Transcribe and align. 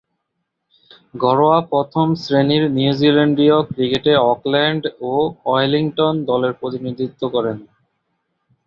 ঘরোয়া 1.15 1.59
প্রথম-শ্রেণীর 1.71 2.63
নিউজিল্যান্ডীয় 2.77 3.57
ক্রিকেটে 3.69 4.13
অকল্যান্ড 4.31 4.83
ও 5.03 5.13
ওয়েলিংটন 5.45 6.13
দলের 6.29 6.53
প্রতিনিধিত্ব 6.59 7.21
করেন। 7.35 7.57